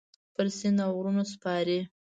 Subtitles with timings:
[0.33, 1.79] پر سیند اوغرونو سپارې